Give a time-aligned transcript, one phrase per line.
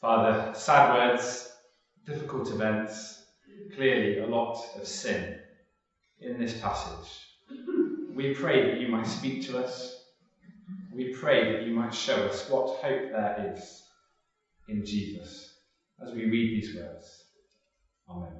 [0.00, 1.50] Father, sad words,
[2.06, 3.24] difficult events,
[3.74, 5.38] clearly a lot of sin
[6.20, 7.26] in this passage.
[8.14, 10.04] We pray that you might speak to us.
[10.94, 13.82] We pray that you might show us what hope there is
[14.68, 15.54] in Jesus
[16.00, 17.24] as we read these words.
[18.08, 18.36] Amen.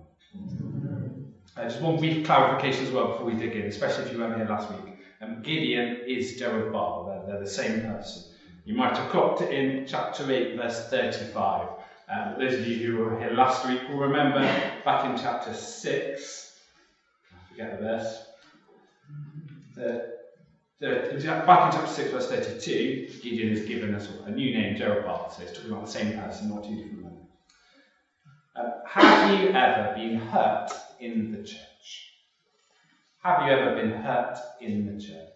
[1.57, 4.37] Uh, just one brief clarification as well before we dig in, especially if you weren't
[4.37, 4.99] here last week.
[5.21, 8.23] Um, Gideon is Jerubbaal, they're, they're the same person.
[8.69, 11.69] You might have clocked it in chapter 8, verse 35.
[12.07, 14.41] Um, those of you who were here last week will remember
[14.85, 16.53] back in chapter 6,
[17.33, 18.23] I forget the verse,
[19.75, 20.13] the,
[20.81, 20.87] the,
[21.47, 25.45] back in chapter 6, verse 32, Gideon is given a, a new name, Jerubbaal, so
[25.45, 27.19] it's talking about the same person, not two different men.
[28.55, 32.13] Uh, have you ever been hurt in the church?
[33.23, 35.28] Have you ever been hurt in the church?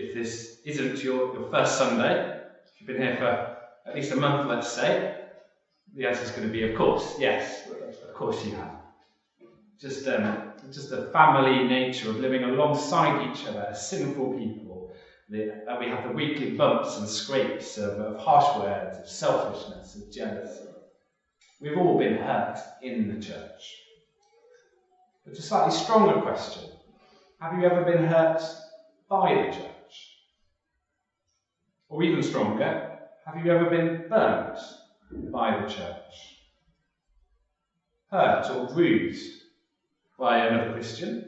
[0.00, 2.14] If this isn't your, your first Sunday,
[2.74, 3.46] if you've been here for
[3.86, 5.12] at least a month, let's say,
[5.94, 7.62] the answer is going to be, of course, yes,
[8.02, 8.72] of course you have.
[9.80, 10.38] Just, um,
[10.72, 14.86] just the family nature of living alongside each other as sinful people.
[15.68, 20.10] Uh, we have the weekly bumps and scrapes of, of harsh words, of selfishness, of
[20.10, 20.66] jealousy.
[21.60, 23.80] We've all been hurt in the church.
[25.24, 26.64] But a slightly stronger question
[27.40, 28.40] have you ever been hurt
[29.08, 29.79] by the church?
[31.90, 32.72] Or even stronger,
[33.26, 34.76] have you ever been burnt
[35.32, 36.36] by the church?
[38.10, 39.38] Hurt or bruised
[40.16, 41.18] by another Christian?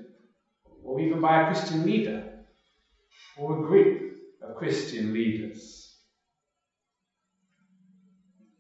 [0.84, 2.22] Or even by a Christian leader?
[3.34, 3.90] Or a group
[4.40, 5.90] of Christian leaders?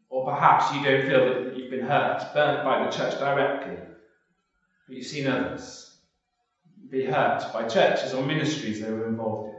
[0.08, 3.86] Or perhaps you don't feel that you've been hurt, burnt by the church directly,
[4.86, 5.88] but you've seen others
[6.88, 9.51] be hurt by churches or ministries they were involved in.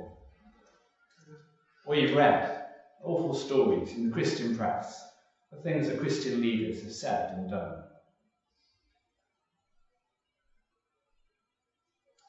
[1.86, 2.62] Or you've read
[3.04, 5.04] awful stories in the Christian press
[5.52, 7.84] of things that Christian leaders have said and done.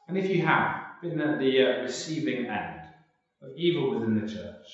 [0.09, 2.81] And if you have been at the uh, receiving end
[3.43, 4.67] of evil within the church,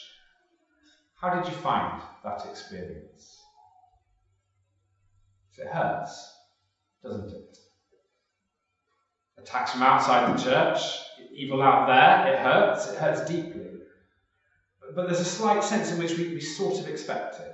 [1.20, 3.36] how did you find that experience?
[5.58, 6.38] It hurts,
[7.02, 7.58] doesn't it?
[9.38, 10.80] Attacks from outside the church,
[11.34, 13.79] evil out there, it hurts, it hurts deeply.
[14.94, 17.52] But there's a slight sense in which we, we sort of expect it.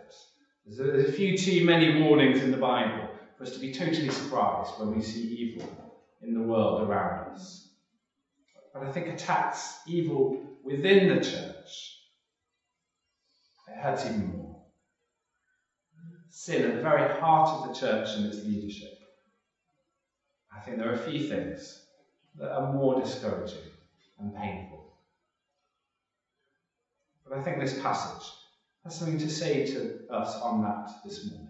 [0.64, 3.68] There's a, there's a few too many warnings in the Bible for us to be
[3.68, 5.62] totally surprised when we see evil
[6.22, 7.62] in the world around us.
[8.72, 10.30] But I think attacks evil
[10.62, 11.94] within the church,
[13.68, 14.56] it hurts even more
[16.36, 18.90] sin at the very heart of the church and its leadership,
[20.52, 21.78] I think there are a few things
[22.34, 23.68] that are more discouraging
[24.18, 24.75] and painful.
[27.28, 28.32] But I think this passage
[28.84, 31.48] has something to say to us on that this morning.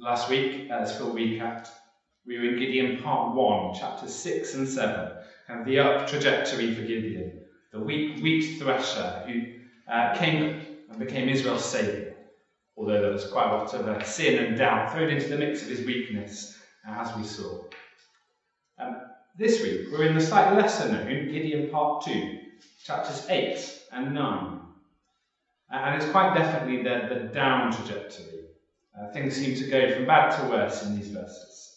[0.00, 1.68] Last week, as Phil recapped,
[2.26, 6.82] we were in Gideon part 1, chapters 6 and 7, and the up trajectory for
[6.82, 7.40] Gideon,
[7.72, 9.42] the wheat, wheat thresher who
[9.90, 12.08] uh, came and became Israel's saviour
[12.78, 15.62] although there was quite a lot of uh, sin and doubt thrown into the mix
[15.62, 16.54] of his weakness,
[16.86, 17.58] as we saw.
[18.78, 18.94] Um,
[19.36, 22.37] this week, we're in the slightly lesser known Gideon Part 2,
[22.84, 24.60] chapters 8 and 9.
[25.70, 28.46] Uh, and it's quite definitely the, the down trajectory.
[28.98, 31.76] Uh, things seem to go from bad to worse in these verses.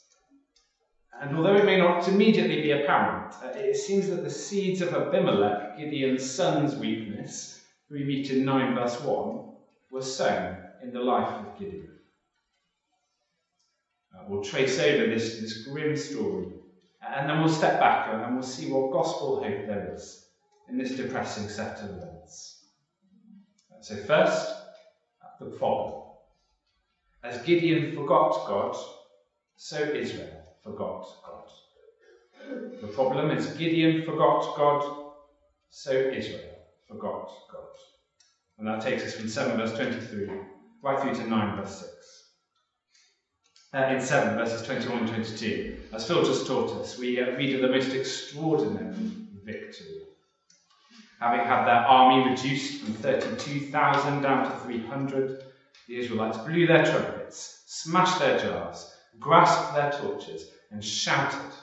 [1.22, 4.94] And although it may not immediately be apparent, uh, it seems that the seeds of
[4.94, 9.52] Abimelech, Gideon's son's weakness, who we meet in 9 verse 1,
[9.92, 11.90] were sown in the life of Gideon.
[14.16, 16.48] Uh, we'll trace over this, this grim story
[17.08, 20.21] and then we'll step back and we'll see what gospel hope there is
[20.72, 22.64] in this depressing set of events.
[23.82, 24.56] So, first,
[25.40, 25.96] the problem.
[27.24, 28.78] As Gideon forgot God,
[29.58, 31.50] so Israel forgot God.
[32.82, 35.10] The problem is Gideon forgot God,
[35.70, 37.68] so Israel forgot God.
[38.58, 40.30] And that takes us from 7 verse 23
[40.82, 41.92] right through to 9, verse 6.
[43.74, 47.56] Uh, in 7, verses 21 and 22, as Phil just taught us, we uh, read
[47.56, 49.12] of the most extraordinary
[49.46, 50.02] victory.
[51.22, 55.30] Having had their army reduced from 32,000 down to 300,
[55.88, 58.88] the Israelites blew their trumpets, smashed their jars,
[59.20, 61.54] grasped their torches, and shouted.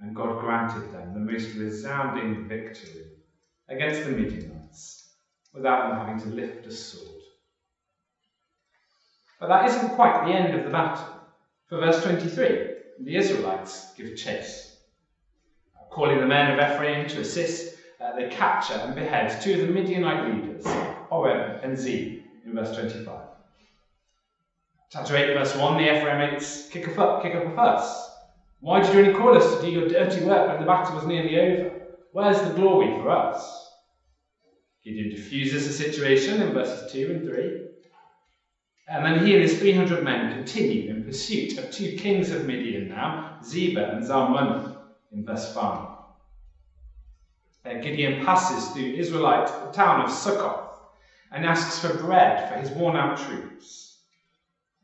[0.00, 3.10] And God granted them the most resounding victory
[3.68, 5.04] against the Midianites
[5.52, 7.20] without them having to lift a sword.
[9.38, 11.12] But that isn't quite the end of the battle.
[11.68, 12.70] For verse 23,
[13.04, 14.70] the Israelites give chase.
[15.90, 17.66] Calling the men of Ephraim to assist,
[18.00, 20.64] uh, they capture and behead two of the Midianite leaders,
[21.10, 23.20] Oreb and and Zeeb in verse 25.
[24.90, 28.10] Chapter 8, verse 1, the Ephraimites kick, a kick up a fuss.
[28.60, 31.06] Why did you only call us to do your dirty work when the battle was
[31.06, 31.72] nearly over?
[32.12, 33.70] Where's the glory for us?
[34.82, 37.54] Gideon diffuses the situation in verses 2 and 3.
[38.88, 42.88] And then he and his 300 men continue in pursuit of two kings of Midian
[42.88, 44.66] now, Zebah and Zalmunna,
[45.12, 45.89] in verse 5.
[47.62, 50.80] Uh, Gideon passes through Israelite town of Succoth
[51.30, 53.98] and asks for bread for his worn out troops.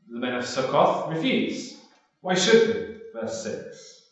[0.09, 1.75] The men of Succoth refuse.
[2.21, 2.97] Why should we?
[3.15, 4.03] Verse 6.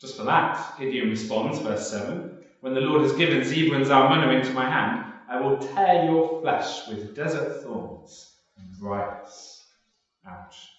[0.00, 4.32] Just for that, Gideon responds, verse 7 When the Lord has given Zebah and Zalmunna
[4.32, 9.64] into my hand, I will tear your flesh with desert thorns and briars.
[10.24, 10.70] Ouch.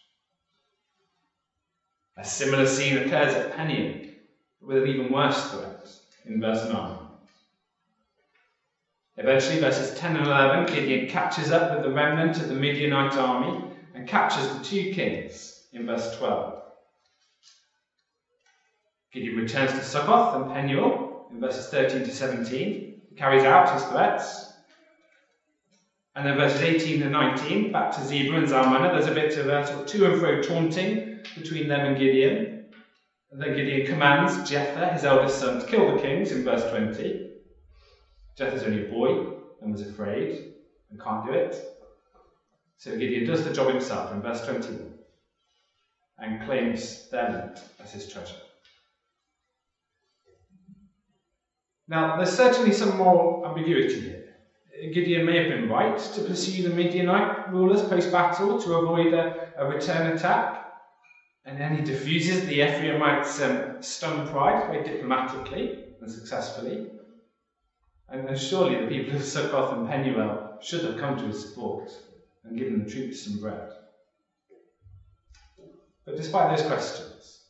[2.17, 3.99] A similar scene occurs at Peniel,
[4.61, 5.98] with an even worse threat
[6.29, 6.95] in verse 9.
[9.17, 13.75] Eventually, verses 10 and 11, Gideon catches up with the remnant of the Midianite army
[13.95, 16.53] and captures the two kings in verse 12.
[19.11, 23.01] Gideon returns to Succoth and Penuel in verses 13 to 17.
[23.09, 24.53] He carries out his threats.
[26.15, 29.49] And then verses 18 and 19, back to Zebah and Zalmunna, there's a bit of
[29.49, 32.58] a sort of to and fro taunting between them and Gideon.
[33.31, 37.29] Then Gideon commands Jether, his eldest son, to kill the kings in verse 20.
[38.37, 40.53] Jether's only a boy and was afraid
[40.89, 41.55] and can't do it.
[42.77, 44.93] So Gideon does the job himself in verse 21
[46.17, 48.35] and claims their land as his treasure.
[51.87, 54.23] Now, there's certainly some more ambiguity here.
[54.93, 59.51] Gideon may have been right to pursue the Midianite rulers post battle to avoid a,
[59.57, 60.58] a, return attack.
[61.49, 66.85] And then he diffuses the Ephraimites' um, stun pride very diplomatically and successfully.
[68.07, 71.89] And, and surely the people of Succoth and Penuel should have come to his support
[72.43, 73.63] and given the troops some bread.
[76.05, 77.41] But despite those questions,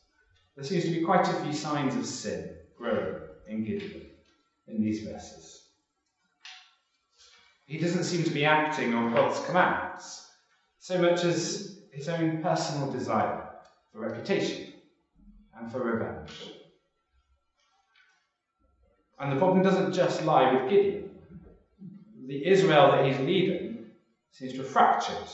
[0.56, 3.18] there seems to be quite a few signs of sin growing
[3.48, 4.00] in Gideon
[4.66, 5.64] in these verses.
[7.66, 10.22] He doesn't seem to be acting on God's commands
[10.78, 13.44] so much as his own personal desire
[13.92, 14.72] for reputation
[15.58, 16.50] and for revenge.
[19.18, 21.10] And the problem doesn't just lie with Gideon.
[22.26, 23.84] The Israel that he's leading
[24.30, 25.28] seems to have fractured.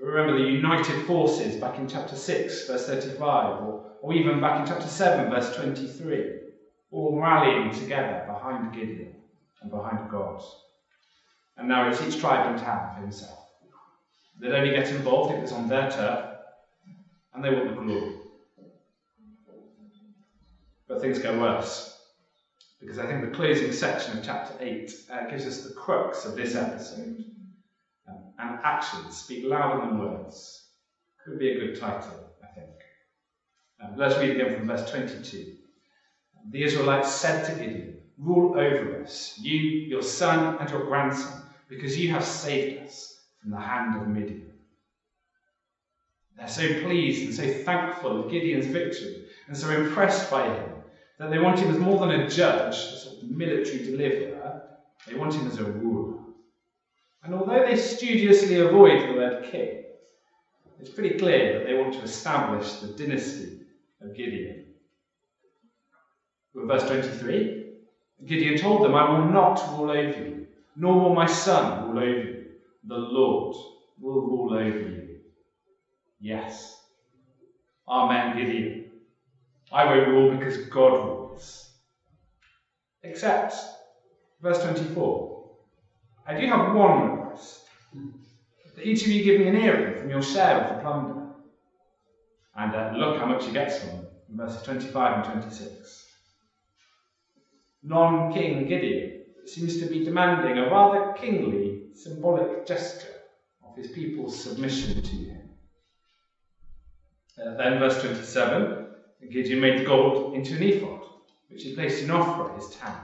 [0.00, 4.66] Remember the united forces back in chapter 6, verse 35, or, or even back in
[4.66, 6.46] chapter 7, verse 23
[6.90, 9.12] all rallying together behind Gideon
[9.60, 10.40] and behind God.
[11.56, 13.38] And now it's each tribe and town for himself.
[14.38, 16.25] They'd only get involved if it's on their turf,
[17.36, 18.14] and they want the glory.
[20.88, 21.92] But things go worse,
[22.80, 26.36] because I think the closing section of chapter 8 uh, gives us the crux of
[26.36, 27.24] this episode.
[28.08, 30.68] Um, and actions speak louder than words.
[31.24, 32.70] Could be a good title, I think.
[33.80, 35.56] Um, let's read again from verse 22
[36.50, 41.98] the Israelites said to Gideon, Rule over us, you, your son, and your grandson, because
[41.98, 44.45] you have saved us from the hand of Midian.
[46.36, 50.82] They're so pleased and so thankful of Gideon's victory and so impressed by him
[51.18, 54.62] that they want him as more than a judge, a sort of military deliverer,
[55.06, 56.14] they want him as a ruler.
[57.22, 59.80] And although they studiously avoid the word king,
[60.78, 63.56] it's pretty clear that they want to establish the dynasty
[64.02, 64.60] of Gideon
[66.64, 67.50] verse 23,
[68.24, 72.20] Gideon told them, I will not rule over you, nor will my son rule over
[72.20, 72.44] you.
[72.84, 73.54] The Lord
[74.00, 75.05] will rule over you.
[76.20, 76.78] Yes.
[77.88, 78.84] Amen, Gideon.
[79.72, 81.70] I won't rule because God rules.
[83.02, 83.52] Except,
[84.40, 85.46] verse 24,
[86.26, 87.62] I do have one request.
[88.74, 91.26] That each of you give me an earring from your share of the plunder.
[92.56, 96.04] And uh, look how much he gets from them, verses 25 and 26
[97.82, 99.12] non king Gideon
[99.46, 103.14] seems to be demanding a rather kingly, symbolic gesture
[103.62, 105.35] of his people's submission to him.
[107.38, 108.70] Uh, then, verse 27
[109.30, 110.98] Gideon made gold into an ephod,
[111.48, 113.02] which he placed in Ophrah, his town.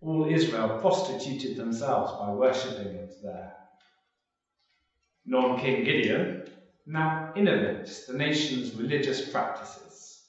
[0.00, 3.50] All Israel prostituted themselves by worshipping it there.
[5.26, 6.30] Non king Gideon
[6.86, 10.20] now innovates the nation's religious practices,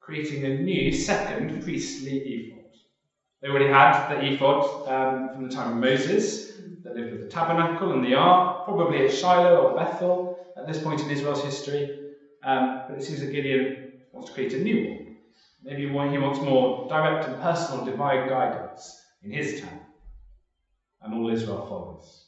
[0.00, 2.58] creating a new second priestly ephod.
[3.42, 6.40] They already had the ephod um, from the time of Moses.
[6.84, 10.78] They lived with the tabernacle and the ark, probably at Shiloh or Bethel at this
[10.78, 11.92] point in Israel's history.
[12.48, 15.12] Um, but it seems that Gideon wants to create a new one.
[15.62, 19.80] Maybe he wants more direct and personal divine guidance in his time.
[21.02, 22.26] and all Israel follows.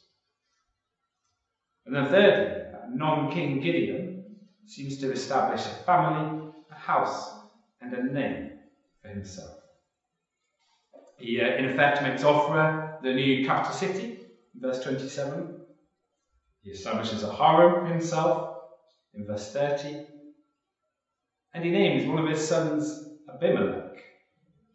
[1.85, 7.31] And then thirdly, non-king Gideon seems to establish a family, a house,
[7.81, 8.51] and a name
[9.01, 9.55] for himself.
[11.17, 14.19] He, uh, in effect, makes Ophrah the new capital city,
[14.55, 15.57] verse 27.
[16.61, 18.47] He establishes a harem for himself,
[19.13, 20.10] in verse 30.
[21.53, 23.97] And he names one of his sons Abimelech,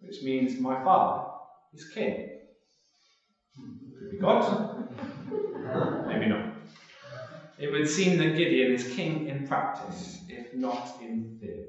[0.01, 1.23] which means my father
[1.73, 2.31] is king.
[3.99, 6.07] Could be God.
[6.07, 6.53] Maybe not.
[7.59, 11.65] It would seem that Gideon is king in practice, if not in theory.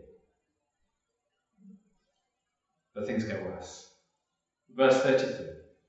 [2.94, 3.94] But things get worse.
[4.76, 5.46] Verse 33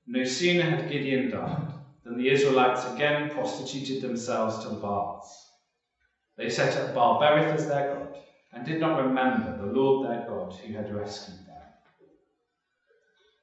[0.07, 1.73] No sooner had Gideon died
[2.05, 5.49] than the Israelites again prostituted themselves to the Baals.
[6.37, 8.15] They set up Baal Berith as their god
[8.53, 11.63] and did not remember the Lord their God who had rescued them.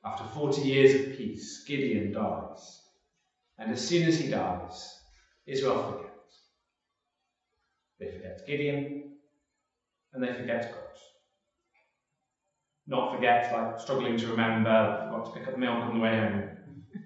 [0.03, 2.81] After 40 years of peace, Gideon dies.
[3.57, 4.95] And as soon as he dies,
[5.47, 6.09] Israel forgets.
[7.99, 8.87] They forget Gideon
[10.13, 10.81] and they forget God.
[12.87, 16.45] Not forget like struggling to remember, forgot to pick up milk on the way home.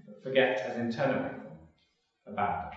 [0.05, 1.53] But forget as in turn away from,
[2.27, 2.69] abandon.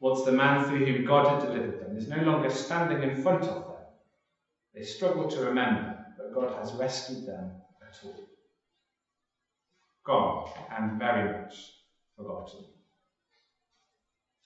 [0.00, 3.44] Once the man through whom God had delivered them is no longer standing in front
[3.44, 3.76] of them,
[4.74, 7.50] they struggle to remember that God has rescued them
[7.80, 8.28] at all.
[10.04, 11.72] Gone and very much
[12.14, 12.64] forgotten.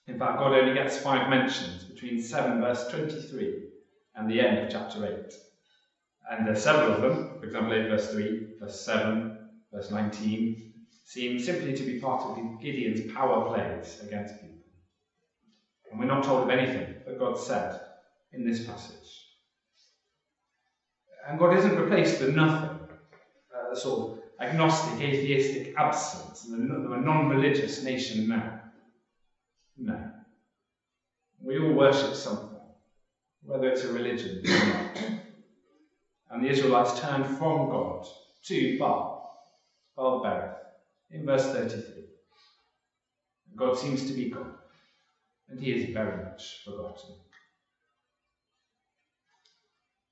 [0.07, 3.64] In fact, God only gets five mentions between 7 verse 23
[4.14, 5.12] and the end of chapter 8.
[6.30, 9.37] And there are several of them, for example, 8 verse 3, verse 7,
[9.73, 10.71] verse 19,
[11.04, 14.50] seem simply to be part of Gideon's power plays against people.
[15.90, 17.80] And we're not told of anything that God said
[18.32, 19.26] in this passage.
[21.28, 22.78] And God isn't replaced with nothing,
[23.54, 28.61] uh, sort of agnostic, atheistic absence, of a non religious nation now.
[29.76, 30.11] No.
[31.42, 32.59] We all worship something,
[33.42, 34.99] whether it's a religion or not.
[36.30, 38.06] And the Israelites turned from God
[38.44, 39.49] to Baal,
[39.97, 40.54] Baal Berith,
[41.11, 42.04] in verse 33.
[43.56, 44.60] God seems to be God
[45.50, 47.16] and he is very much forgotten.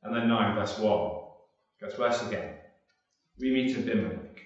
[0.02, 1.20] And then 9, verse 1,
[1.80, 2.54] gets worse again.
[3.38, 4.42] We meet Abimelech.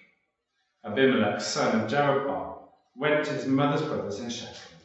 [0.85, 4.79] Abimelech, son of Jerubbaal, went to his mother's brothers in Shechem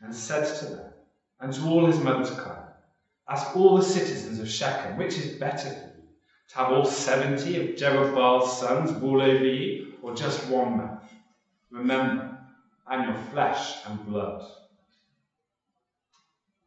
[0.00, 0.92] and said to them,
[1.40, 2.66] and to all his mother's clan,
[3.28, 6.02] Ask all the citizens of Shechem, which is better for you,
[6.48, 10.98] to have all seventy of Jerubbaal's sons rule over you, or just one man?
[11.70, 12.38] Remember,
[12.88, 14.42] I'm your flesh and blood.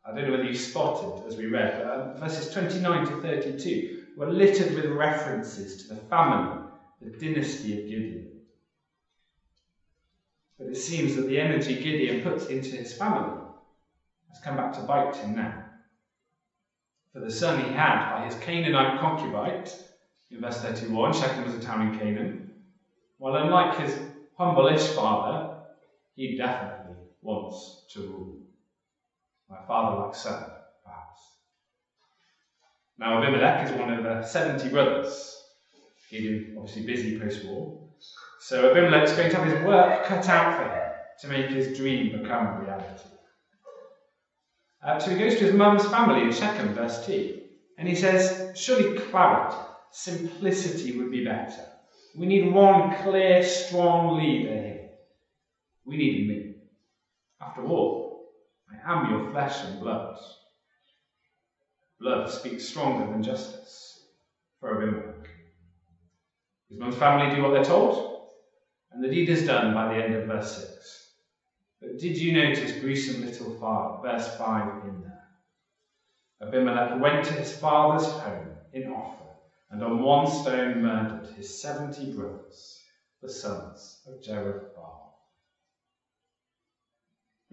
[0.06, 3.88] I don't know whether you spotted as we read, but um, verses 29 to 32
[4.16, 6.60] were littered with references to the family,
[7.00, 8.28] the dynasty of Gideon.
[10.58, 13.38] But it seems that the energy Gideon puts into his family
[14.28, 15.62] has come back to bite him now.
[17.14, 19.64] For the son he had by his Canaanite concubine,
[20.30, 22.40] in verse 31, Shechem was a town in Canaan,
[23.18, 24.02] while unlike his
[24.34, 25.46] humble-ish father,
[26.14, 28.43] he definitely wants to rule
[29.54, 30.44] my father like son,
[30.84, 31.36] perhaps.
[32.98, 35.38] Now, Abimelech is one of the 70 brothers.
[36.10, 37.72] Gideon, obviously busy post war.
[38.40, 42.12] So Abimelech's going to have his work cut out for him to make his dream
[42.12, 43.10] become reality.
[44.84, 47.32] Uh, so he goes to his mum's family in Shechem, verse 2,
[47.78, 49.58] and he says, Surely clarity,
[49.92, 51.64] simplicity would be better.
[52.16, 54.82] We need one clear, strong leader here.
[55.86, 56.42] We need me.
[57.42, 58.03] After all,
[58.86, 60.08] am your flesh and blood.
[62.00, 63.98] Blood speaks stronger than justice
[64.60, 65.36] for Abimelech.
[66.70, 68.04] His family do what they're told,
[68.92, 71.04] and the deed is done by the end of verse 6.
[71.82, 75.18] But did you notice gruesome little five, verse 5 in there?
[76.42, 79.32] Abimelech went to his father's home in Ophrah,
[79.70, 82.80] and on one stone murdered his seventy brothers,
[83.22, 85.13] the sons of Jerubbaal.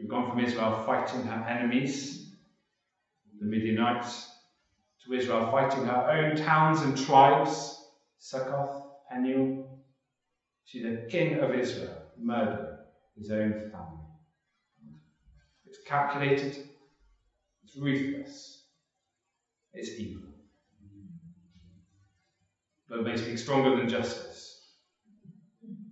[0.01, 2.23] We've gone from Israel fighting her enemies,
[3.39, 4.29] the Midianites,
[5.05, 7.77] to Israel fighting her own towns and tribes,
[8.19, 8.71] Succoth,
[9.11, 9.53] Penuel.
[10.65, 12.73] She's the king of Israel, murdering
[13.15, 14.07] his own family.
[15.67, 16.57] It's calculated,
[17.63, 18.61] it's ruthless,
[19.75, 20.33] it's evil.
[22.89, 24.57] Blood may speak stronger than justice,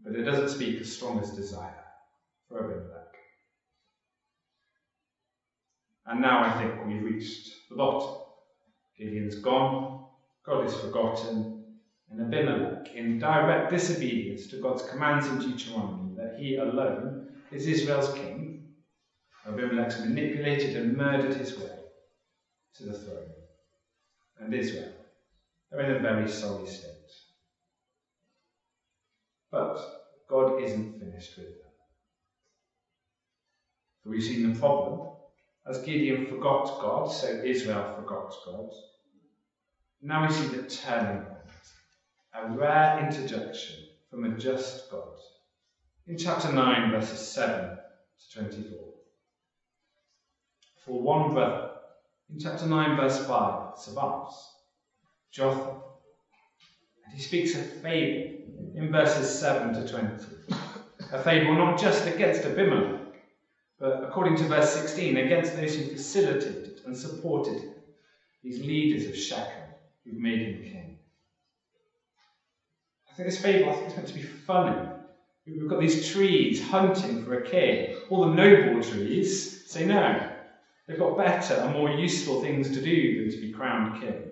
[0.04, 1.84] but it doesn't speak as strong as desire
[2.48, 2.97] for Abimelech.
[6.08, 8.14] And now I think we've reached the bottom.
[8.96, 10.00] Gideon's gone,
[10.44, 11.66] God is forgotten,
[12.10, 18.10] and Abimelech, in direct disobedience to God's commands in Deuteronomy that he alone is Israel's
[18.14, 18.62] king,
[19.46, 21.76] Abimelech manipulated and murdered his way
[22.76, 23.30] to the throne.
[24.40, 24.88] And Israel
[25.72, 26.88] are in a very sorry state.
[29.50, 29.78] But
[30.26, 31.70] God isn't finished with them.
[34.06, 35.17] We've seen the problem.
[35.68, 38.70] As Gideon forgot God, so Israel forgot God.
[40.00, 41.38] Now we see the turning point,
[42.32, 43.76] a rare interjection
[44.08, 45.18] from a just God.
[46.06, 48.78] In chapter 9, verses 7 to 24.
[50.86, 51.72] For one brother,
[52.30, 54.50] in chapter 9, verse 5, survives
[55.30, 55.82] Jotham.
[57.04, 60.24] And he speaks a fable in verses 7 to 20.
[61.12, 62.97] A fable not just against Abimelech,
[63.78, 67.74] but according to verse 16, against those who facilitated and supported him,
[68.42, 69.64] these leaders of Shechem
[70.04, 70.94] who've made him king.
[73.10, 74.90] I think this fable I think it's meant to be funny.
[75.46, 77.88] We've got these trees hunting for a king.
[78.08, 80.18] All the noble trees say no.
[80.86, 84.26] They've got better and more useful things to do than to be crowned king.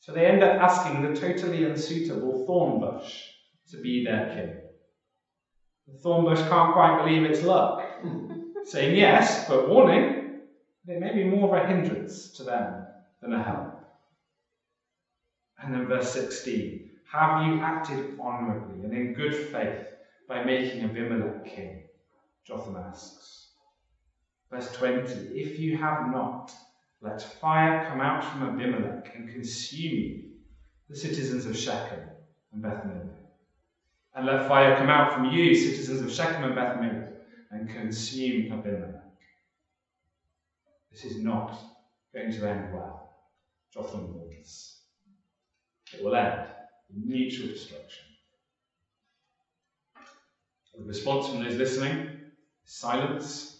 [0.00, 3.30] So they end up asking the totally unsuitable thorn bush
[3.68, 4.63] to be their king.
[5.86, 7.82] The thorn bush can't quite believe its luck,
[8.64, 10.40] saying yes, but warning,
[10.86, 12.86] it may be more of a hindrance to them
[13.20, 13.76] than a help.
[15.58, 16.80] And then verse 16
[17.12, 19.94] Have you acted honourably and in good faith
[20.26, 21.78] by making Abimelech king?
[22.46, 23.48] Jotham asks.
[24.50, 26.50] Verse 20 If you have not,
[27.02, 30.22] let fire come out from Abimelech and consume
[30.88, 32.08] the citizens of Shechem
[32.52, 32.84] and Beth
[34.14, 36.76] And let fire come out from you, citizens of Shechem and Beth
[37.50, 38.94] and consume Abimelech.
[40.90, 41.56] This is not
[42.14, 43.10] going to end well,
[43.72, 44.76] Jotham warns.
[45.92, 46.46] It will end
[46.90, 48.04] in mutual destruction.
[50.76, 52.18] The response from those listening
[52.64, 53.58] silence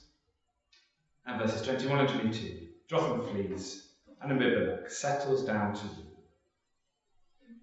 [1.26, 2.58] and verses 21 and 22.
[2.88, 3.82] Jotham flees,
[4.20, 6.22] and Abimelech settles down to rule.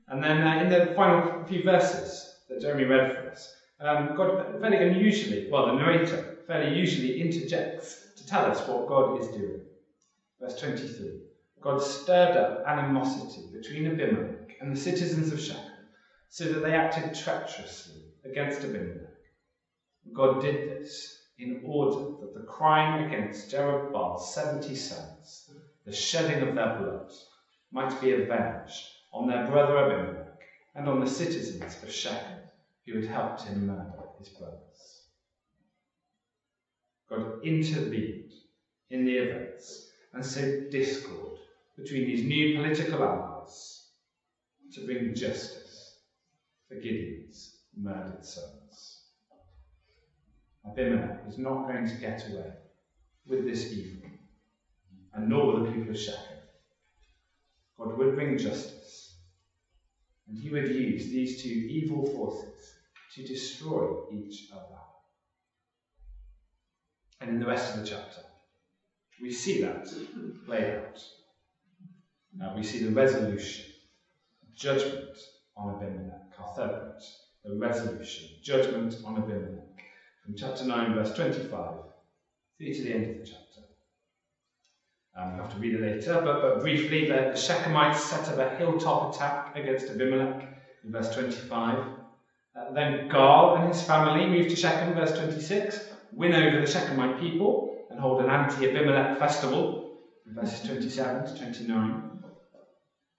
[0.08, 4.60] And then uh, in the final few verses that Jeremy read for us, um, God
[4.62, 9.62] fairly unusually, well, the narrator fairly usually interjects to tell us what God is doing.
[10.40, 11.20] Verse 23
[11.62, 15.88] God stirred up animosity between Abimelech and the citizens of Shechem,
[16.30, 19.08] so that they acted treacherously against Abimelech.
[20.14, 25.50] God did this in order that the crime against Jerubbaal's seventy sons,
[25.86, 27.10] the shedding of their blood,
[27.72, 30.28] might be avenged on their brother Abimelech
[30.76, 32.41] and on the citizens of Shechem
[32.86, 35.02] who had helped him murder his brothers.
[37.10, 38.32] God intervened
[38.90, 41.32] in the events and sowed discord
[41.78, 43.82] between these new political allies
[44.74, 45.96] to bring justice
[46.68, 49.02] for Gideon's murdered sons.
[50.66, 52.48] Abimelech was not going to get away
[53.26, 54.00] with this evil,
[55.14, 56.38] and nor will the people of Shechem.
[57.78, 58.81] God would bring justice,
[60.28, 62.74] and he would use these two evil forces
[63.16, 64.80] to destroy each other.
[67.20, 68.22] And in the rest of the chapter,
[69.22, 69.88] we see that
[70.46, 71.00] played out.
[72.34, 73.66] Now we see the resolution,
[74.56, 75.18] judgment
[75.56, 76.96] on Abimelech, our
[77.44, 79.84] the resolution, judgment on Abimelech
[80.24, 81.76] from chapter 9, verse 25,
[82.58, 83.41] through to the end of the chapter.
[85.16, 88.40] Um, you have to read it later, but, but briefly, the, the Shechemites set up
[88.40, 90.48] a hilltop attack against Abimelech
[90.84, 91.84] in verse 25.
[92.56, 97.20] Uh, then Gaal and his family move to Shechem, verse 26, win over the Shechemite
[97.20, 99.92] people, and hold an anti Abimelech festival
[100.26, 102.22] in verses 27 to 29.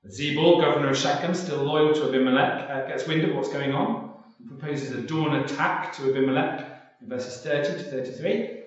[0.08, 4.12] Zebul, governor of Shechem, still loyal to Abimelech, uh, gets wind of what's going on
[4.38, 6.64] and proposes a dawn attack to Abimelech
[7.02, 8.62] in verses 30 to 33.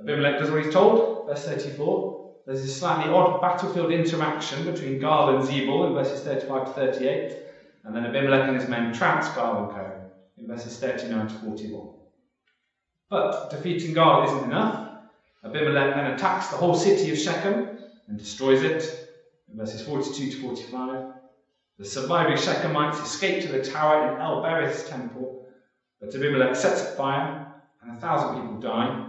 [0.00, 2.23] Abimelech does what he's told, verse 34.
[2.46, 7.36] There's this slightly odd battlefield interaction between Gaal and Zebul in verses 35 to 38,
[7.84, 10.04] and then Abimelech and his men trounce Gaal and Co.
[10.36, 11.88] in verses 39 to 41.
[13.08, 14.78] But defeating Gaal isn't enough.
[15.42, 17.66] Abimelech then attacks the whole city of Shechem
[18.08, 18.84] and destroys it
[19.50, 21.00] in verses 42 to 45.
[21.78, 25.40] The surviving Shechemites escape to the tower in El Berith's temple
[26.04, 27.40] but Abimelech sets a fire,
[27.80, 29.00] and a thousand people die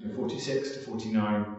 [0.00, 1.57] in 46 to 49.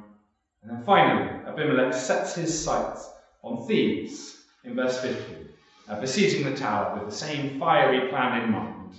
[0.62, 5.48] And then finally, Abimelech sets his sights on Thebez in verse 50,
[5.88, 8.94] uh, besieging the tower with the same fiery plan in mind.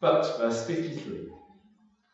[0.00, 1.28] But, verse 53,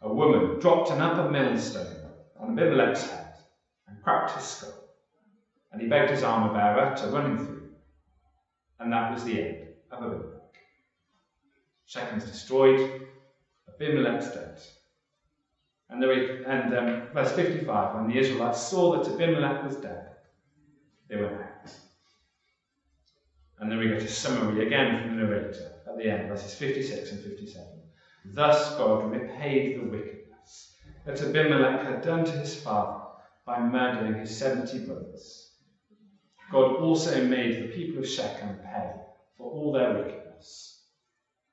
[0.03, 3.35] a woman dropped an upper millstone on Abimelech's head
[3.87, 4.88] and cracked his skull,
[5.72, 7.68] and he begged his armor bearer to run him through.
[8.81, 10.40] And that was the end of Abimelech.
[11.87, 12.81] Shechem's destroyed,
[13.68, 14.57] Abimelech's dead.
[15.90, 20.07] And, and um, verse 55, when the Israelites saw that Abimelech was dead,
[21.09, 21.74] they went out.
[23.59, 27.11] And then we get a summary again from the narrator at the end, verses 56
[27.11, 27.66] and 57.
[28.24, 30.74] Thus God repaid the wickedness
[31.05, 33.03] that Abimelech had done to his father
[33.44, 35.50] by murdering his 70 brothers.
[36.53, 38.92] God also made the people of Shechem pay
[39.37, 40.85] for all their wickedness.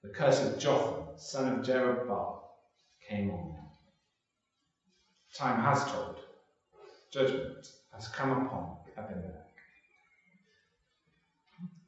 [0.04, 2.40] The curse of Jotham, son of Jerubbaal,
[3.08, 3.67] came on them.
[5.38, 6.20] Time has told.
[7.14, 9.34] Judgment has come upon Abimelech.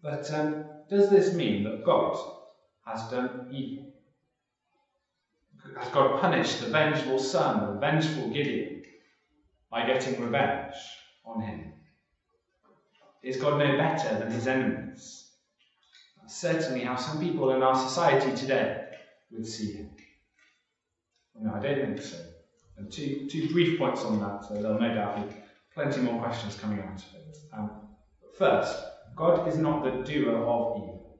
[0.03, 2.15] But um, does this mean that God
[2.85, 3.87] has done evil?
[5.79, 8.83] Has God punished the vengeful son, the vengeful Gideon,
[9.71, 10.75] by getting revenge
[11.25, 11.71] on him?
[13.23, 15.25] Is God no better than his enemies?
[16.21, 18.77] That's certainly how some people in our society today
[19.31, 19.89] would see him.
[21.41, 22.17] No, I don't think so.
[22.89, 25.35] Two, two brief points on that, so there'll no doubt be
[25.73, 27.37] plenty more questions coming out of it.
[27.53, 27.71] Um,
[28.37, 28.83] first,
[29.15, 31.19] God is not the doer of evil.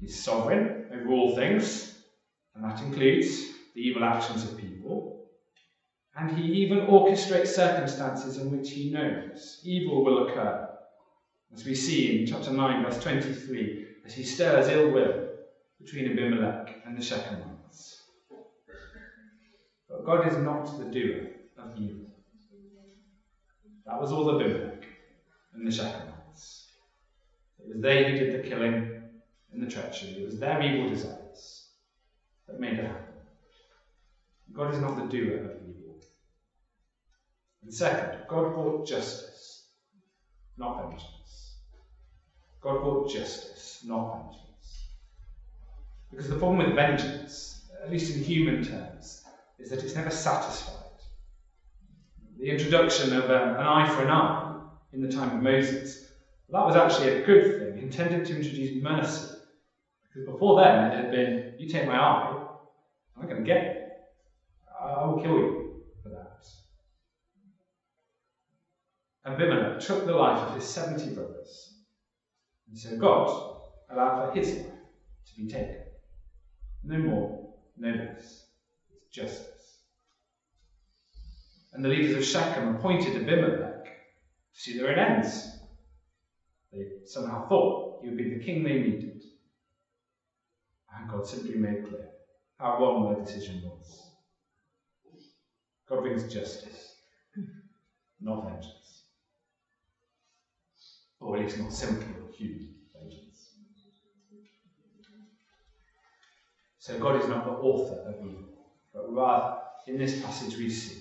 [0.00, 1.94] He's sovereign over all things,
[2.54, 5.20] and that includes the evil actions of people.
[6.16, 10.68] And he even orchestrates circumstances in which he knows evil will occur.
[11.52, 15.28] As we see in chapter 9, verse 23, as he stirs ill will
[15.80, 17.53] between Abimelech and the Shechemites.
[20.04, 22.04] God is not the doer of evil.
[23.86, 24.86] That was all the Abimelech
[25.54, 26.66] and the Shechemites.
[27.58, 29.02] It was they who did the killing
[29.52, 30.10] and the treachery.
[30.10, 31.68] It was their evil desires
[32.46, 33.14] that made it happen.
[34.52, 35.96] God is not the doer of evil.
[37.62, 39.64] And second, God brought justice,
[40.58, 41.56] not vengeance.
[42.60, 44.84] God brought justice, not vengeance.
[46.10, 49.23] Because the problem with vengeance, at least in human terms,
[49.58, 50.74] is that it's never satisfied.
[52.38, 54.50] The introduction of um, an eye for an eye
[54.92, 55.98] in the time of Moses,
[56.48, 59.28] that was actually a good thing, intended to introduce mercy.
[60.02, 62.36] Because before then, it had been, you take my eye,
[63.16, 63.78] I'm going to get you.
[64.80, 65.64] I will kill you
[66.02, 66.30] for that.
[69.24, 71.70] Abimelech took the life of his 70 brothers.
[72.66, 73.30] And so God
[73.88, 74.62] allowed for his life
[75.26, 75.80] to be taken.
[76.82, 77.30] No more,
[77.76, 78.43] no less.
[79.14, 79.78] Justice.
[81.72, 85.48] And the leaders of Shechem appointed Abimelech to see their ends.
[86.72, 89.22] They somehow thought he would be the king they needed.
[90.96, 92.08] And God simply made clear
[92.58, 94.10] how wrong their decision was.
[95.88, 96.96] God brings justice,
[98.20, 99.04] not vengeance.
[101.20, 103.50] Or at least not simple human vengeance.
[106.78, 108.53] So God is not the author of evil,
[109.14, 109.52] rather,
[109.86, 110.98] in this passage we see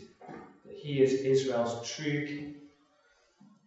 [0.63, 2.51] that he is Israel's true king,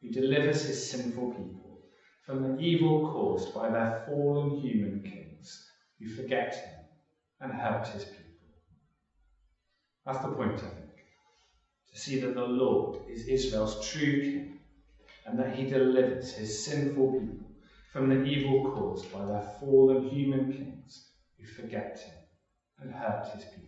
[0.01, 1.79] who delivers his sinful people
[2.25, 5.61] from the evil caused by their fallen human kings
[5.99, 6.73] who forget him
[7.41, 8.49] and hurt his people.
[10.05, 10.87] That's the point, I think.
[11.91, 14.49] To see that the Lord is Israel's true king
[15.25, 17.51] and that he delivers his sinful people
[17.93, 21.03] from the evil caused by their fallen human kings
[21.39, 22.15] who forget him
[22.79, 23.66] and hurt his people.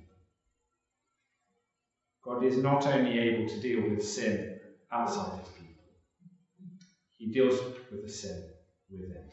[2.28, 4.60] God is not only able to deal with sin
[4.92, 5.88] outside his people,
[7.16, 8.42] he deals with the sin
[8.90, 9.24] within.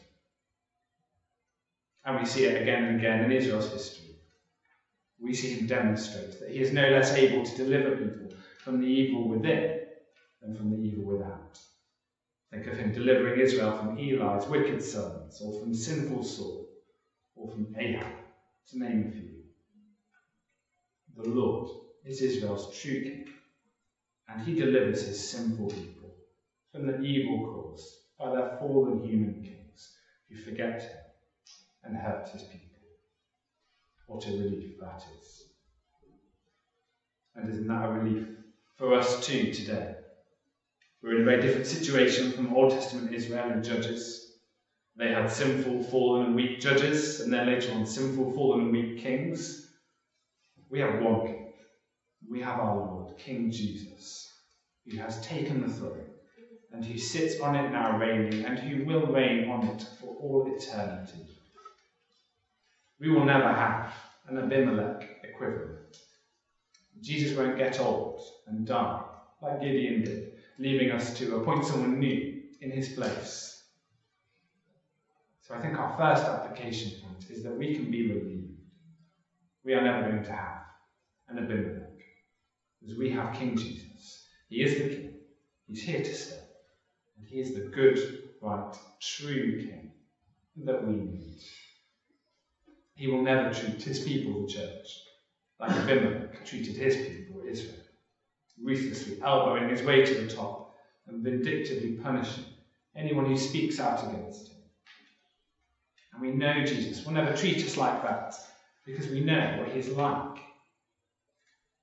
[2.06, 4.14] And we see it again and again in Israel's history.
[5.18, 8.32] We see him demonstrate that he is no less able to deliver people
[8.64, 9.74] from the evil within
[10.40, 11.60] than from the evil without.
[12.50, 16.64] Think of him delivering Israel from Eli's wicked sons, or from sinful Saul,
[17.34, 18.14] or from Ahab,
[18.70, 19.34] to name a few.
[21.14, 21.68] The Lord
[22.06, 23.26] is Israel's true king,
[24.28, 26.14] and he delivers his sinful people
[26.72, 29.96] from the evil caused by their fallen human kings
[30.28, 30.98] who forget him
[31.84, 32.62] and hurt his people.
[34.06, 35.46] What a relief that is.
[37.34, 38.28] And isn't that a relief
[38.78, 39.96] for us too today?
[41.02, 44.32] We're in a very different situation from Old Testament Israel and Judges.
[44.96, 49.02] They had sinful, fallen, and weak judges, and then later on, sinful, fallen, and weak
[49.02, 49.66] kings.
[50.70, 51.35] We have one king.
[52.28, 54.32] We have our Lord, King Jesus,
[54.84, 56.06] who has taken the throne
[56.72, 60.46] and who sits on it now reigning, and who will reign on it for all
[60.46, 61.24] eternity.
[62.98, 63.92] We will never have
[64.26, 65.76] an Abimelech equivalent.
[67.00, 69.00] Jesus won't get old and die
[69.40, 70.24] like Gideon did,
[70.58, 73.62] leaving us to appoint someone new in his place.
[75.42, 78.50] So I think our first application point is that we can be relieved.
[79.64, 80.58] We are never going to have
[81.28, 81.85] an Abimelech.
[82.86, 84.22] Because we have King Jesus.
[84.48, 85.10] He is the King.
[85.66, 86.34] He's here to stay.
[87.16, 87.98] And he is the good,
[88.40, 89.88] right, true King
[90.64, 91.34] that we need.
[92.94, 95.00] He will never treat his people, the church,
[95.58, 97.74] like Abimelech treated his people, Israel,
[98.62, 100.68] ruthlessly elbowing his way to the top
[101.08, 102.44] and vindictively punishing
[102.94, 104.58] anyone who speaks out against him.
[106.12, 108.32] And we know Jesus will never treat us like that
[108.84, 110.45] because we know what he's like.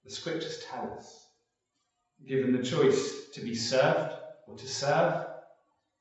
[0.03, 1.29] The scriptures tell us.
[2.27, 4.13] Given the choice to be served
[4.47, 5.25] or to serve,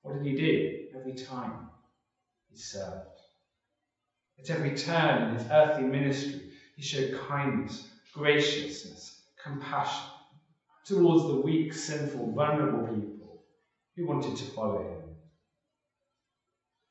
[0.03, 1.69] what did he do every time?
[2.51, 3.07] He served.
[4.39, 10.09] At every turn in his earthly ministry, he showed kindness, graciousness, compassion
[10.87, 13.39] towards the weak, sinful, vulnerable people
[13.97, 15.17] who wanted to follow him.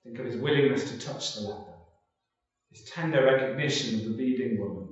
[0.03, 1.77] Think of his willingness to touch the leper,
[2.69, 4.90] his tender recognition of the bleeding woman,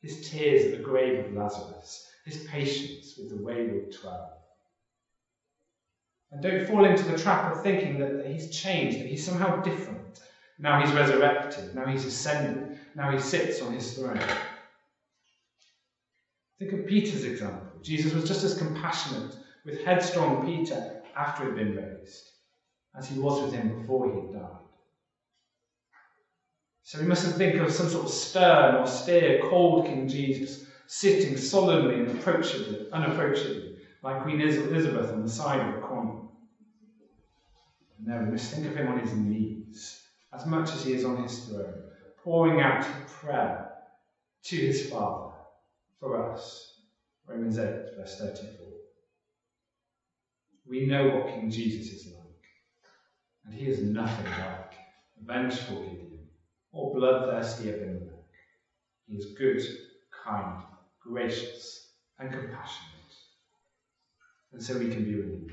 [0.00, 4.30] his tears at the grave of Lazarus, his patience with the wayward twelve.
[6.30, 10.00] And don't fall into the trap of thinking that he's changed, that he's somehow different.
[10.58, 14.20] Now he's resurrected, now he's ascended, now he sits on his throne.
[16.58, 17.80] Think of Peter's example.
[17.80, 19.34] Jesus was just as compassionate
[19.64, 20.82] with headstrong Peter
[21.16, 22.30] after he'd been raised
[22.96, 24.69] as he was with him before he had died.
[26.90, 32.00] So we mustn't think of some sort of stern, austere, cold King Jesus sitting solemnly
[32.00, 33.70] and approachably, unapproachably,
[34.02, 36.18] like Queen Elizabeth on the side of a coin.
[38.00, 39.98] No, we must think of him on his knees,
[40.32, 41.78] as much as he is on his throne,
[42.24, 43.60] pouring out prayer
[44.46, 45.28] to his Father
[46.00, 46.72] for us.
[47.24, 48.66] Romans 8, verse 34.
[50.66, 52.16] We know what King Jesus is like,
[53.44, 54.80] and he is nothing like
[55.16, 55.78] a vengeful
[56.72, 58.14] or bloodthirsty Abimelech.
[59.06, 59.62] He is good,
[60.24, 60.62] kind,
[61.02, 62.90] gracious, and compassionate.
[64.52, 65.52] And so we can be relieved.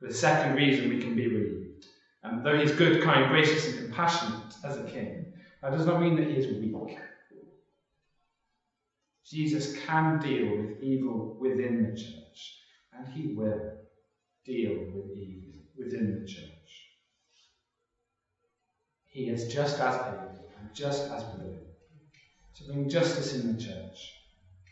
[0.00, 1.86] The second reason we can be relieved,
[2.22, 6.16] and though he's good, kind, gracious, and compassionate as a king, that does not mean
[6.16, 6.96] that he is weak.
[9.26, 12.60] Jesus can deal with evil within the church,
[12.92, 13.72] and he will
[14.44, 16.57] deal with evil within the church.
[19.18, 21.58] He is just as able and just as willing
[22.54, 24.14] to bring justice in the church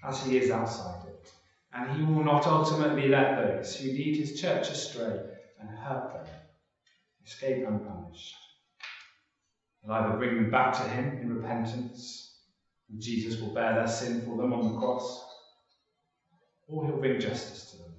[0.04, 1.32] as he is outside it,
[1.72, 5.18] and he will not ultimately let those who lead his church astray
[5.58, 6.32] and hurt them
[7.24, 8.36] escape unpunished.
[9.82, 12.36] He'll either bring them back to him in repentance
[12.88, 15.24] and Jesus will bear their sin for them on the cross,
[16.68, 17.94] or he'll bring justice to them.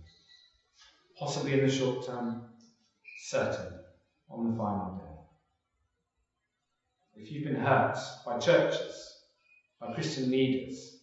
[1.20, 2.42] Possibly in the short term,
[3.20, 3.80] certain
[4.30, 5.07] on the final day.
[7.20, 9.22] If you've been hurt by churches,
[9.80, 11.00] by Christian leaders,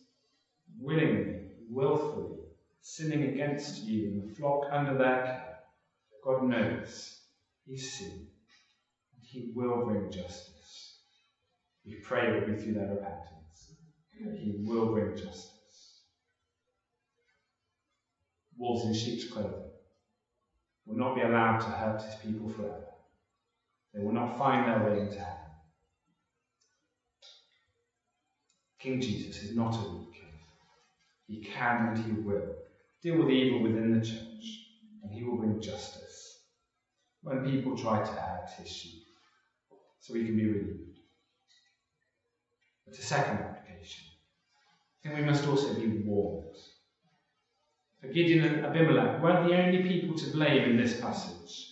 [0.81, 2.37] willingly, willfully,
[2.81, 5.59] sinning against you and the flock under their care,
[6.25, 7.21] God knows
[7.67, 8.27] He's seen,
[9.15, 10.99] and He will bring justice.
[11.85, 13.35] We pray it will be through their repentance
[14.23, 15.51] that he will bring justice.
[18.57, 19.71] Wolves in sheep's clothing
[20.87, 22.85] will not be allowed to hurt his people forever.
[23.93, 25.44] They will not find their way into heaven.
[28.85, 30.37] King Jesus is not a weak king.
[31.27, 32.55] He can and he will
[33.03, 34.61] deal with evil within the church,
[35.03, 36.37] and he will bring justice
[37.23, 39.01] when people try to hurt his sheep,
[40.01, 40.99] so he can be relieved.
[42.85, 43.39] But a second
[45.03, 46.45] then we must also be warned.
[48.03, 51.71] For Gideon and Abimelech weren't the only people to blame in this passage.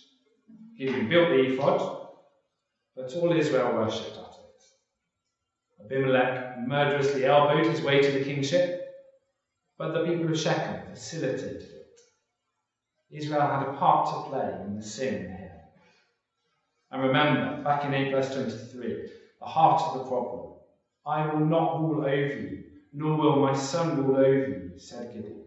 [0.79, 1.79] Gideon built the ephod,
[2.95, 4.22] but all Israel worshipped.
[5.93, 8.79] Abimelech murderously elbowed his way to the kingship,
[9.77, 12.01] but the people of Shechem facilitated it.
[13.11, 15.53] Israel had a part to play in the sin here.
[16.91, 19.07] And remember, back in 8 verse 23,
[19.39, 20.47] the heart of the problem
[21.05, 25.41] I will not rule over you nor will my son rule over you, said Gideon.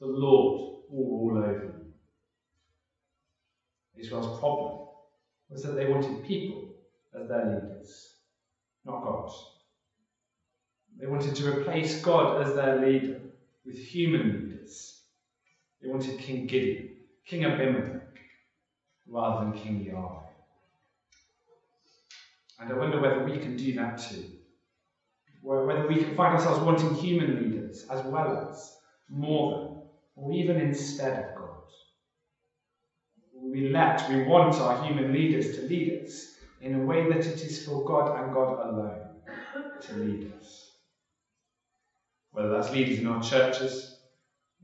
[0.00, 1.86] The Lord will rule over you.
[3.94, 4.72] Israel's problem
[5.48, 6.64] was that they wanted people
[7.14, 8.10] as their leaders,
[8.84, 9.28] not God.
[10.98, 13.20] They wanted to replace God as their leader
[13.64, 15.00] with human leaders.
[15.80, 16.90] They wanted King Gideon,
[17.26, 18.00] King Abimelech,
[19.08, 20.18] rather than King Yahweh.
[22.60, 24.28] And I wonder whether we can do that too
[25.42, 28.72] whether we can find ourselves wanting human leaders as well as,
[29.10, 29.76] more than,
[30.16, 31.56] or even instead of God.
[33.34, 36.26] We let, we want our human leaders to lead us
[36.60, 39.08] in a way that it is for God and God alone
[39.82, 40.61] to lead us.
[42.32, 43.96] Whether that's leaders in our churches,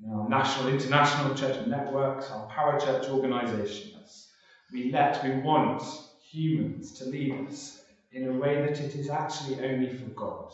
[0.02, 4.28] in our national, international church networks, our parachurch organisations,
[4.72, 5.82] we let, we want
[6.30, 7.78] humans to lead us
[8.12, 10.50] in a way that it is actually only for God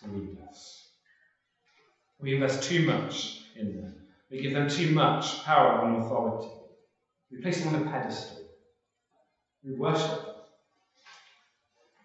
[0.00, 0.86] to lead us.
[2.18, 3.94] We invest too much in them.
[4.30, 6.48] We give them too much power and authority.
[7.30, 8.36] We place them on a pedestal.
[9.62, 10.34] We worship them.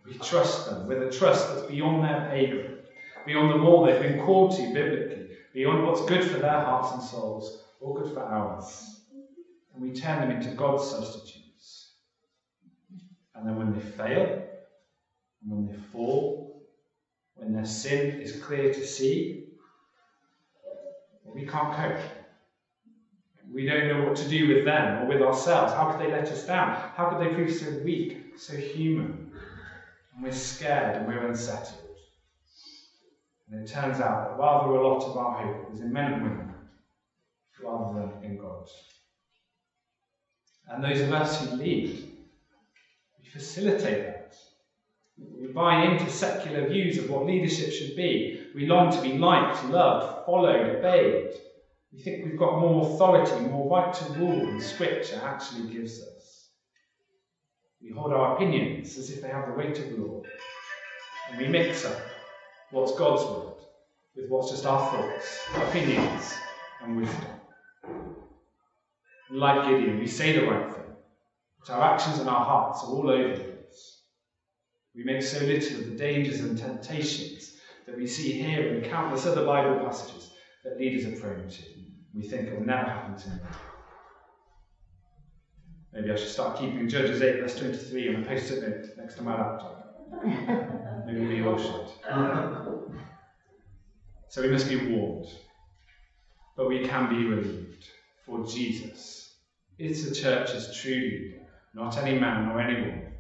[0.06, 2.85] We trust them with a trust that's beyond their pay grade,
[3.26, 7.02] beyond the law they've been called to biblically, beyond what's good for their hearts and
[7.02, 9.02] souls or good for ours.
[9.74, 11.94] And we turn them into God's substitutes.
[13.34, 14.44] And then when they fail,
[15.42, 16.66] and when they fall,
[17.36, 19.44] when their sin is clear to see,
[21.34, 22.00] we can't cope.
[23.52, 25.74] We don't know what to do with them or with ourselves.
[25.74, 26.74] How could they let us down?
[26.96, 29.32] How could they prove so weak, so human?
[30.14, 31.85] And we're scared and we're unsettled.
[33.56, 36.24] And it turns out that rather a lot of our hope is in men and
[36.24, 36.56] women
[37.64, 38.68] rather than in God.
[40.68, 44.36] And those of us who lead, we facilitate that.
[45.18, 48.42] We buy into secular views of what leadership should be.
[48.54, 51.30] We long to be liked, loved, followed, obeyed.
[51.94, 56.50] We think we've got more authority, more right to rule than Scripture actually gives us.
[57.82, 60.22] We hold our opinions as if they have the weight of law.
[61.30, 62.02] And we mix up
[62.72, 63.54] what's God's word
[64.16, 66.34] with what's just our thoughts, opinions,
[66.82, 67.32] and wisdom.
[69.32, 70.94] Like Gideon, we say the right thing,
[71.60, 74.02] but our actions and our hearts are all over the place.
[74.96, 77.52] We make so little of the dangers and temptations
[77.86, 80.30] that we see here and countless other Bible passages
[80.64, 81.64] that leaders are prone to.
[82.14, 83.36] We think it will never happen to me.
[85.92, 89.16] Maybe I should start keeping Judges 8, verse 23 on a post it note next
[89.16, 89.75] to my laptop.
[90.24, 91.88] We all should.
[94.30, 95.30] So we must be warned,
[96.58, 97.86] but we can be relieved,
[98.26, 99.36] for Jesus
[99.78, 101.42] is the church's true leader,
[101.74, 103.14] not any man or any woman.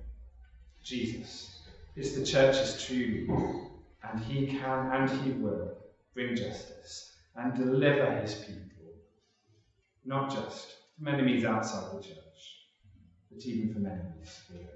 [0.83, 1.63] Jesus
[1.95, 3.59] is the church's true leader,
[4.03, 5.71] and he can and he will
[6.13, 8.93] bring justice and deliver his people,
[10.03, 12.65] not just from enemies outside the church,
[13.31, 14.67] but even from enemies within.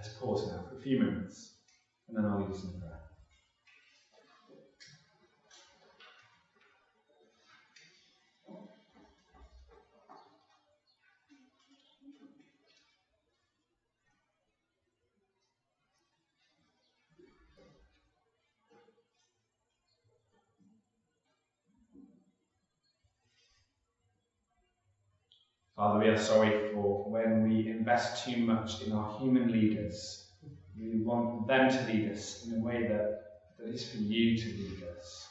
[0.00, 1.50] Let's pause now for a few minutes,
[2.08, 2.96] and then I'll lead us in prayer.
[25.76, 30.26] Father, we are sorry for when we invest too much in our human leaders.
[30.78, 33.22] We want them to lead us in a way that,
[33.58, 35.28] that is for you to lead us.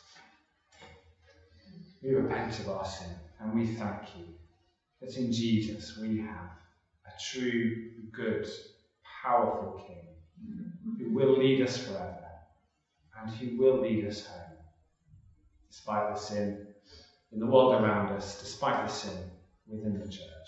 [2.04, 3.08] We repent of our sin
[3.40, 4.26] and we thank you
[5.02, 6.52] that in Jesus we have
[7.06, 8.48] a true, good,
[9.24, 12.28] powerful King who will lead us forever
[13.22, 14.58] and who will lead us home
[15.70, 16.68] despite the sin
[17.32, 19.18] in the world around us, despite the sin
[19.68, 20.39] within the church.